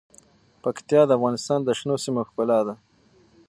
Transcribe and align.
پکتیا 0.63 1.01
د 1.07 1.11
افغانستان 1.17 1.59
د 1.63 1.69
شنو 1.79 1.95
سیمو 2.03 2.21
ښکلا 2.27 2.59
ده. 2.67 2.75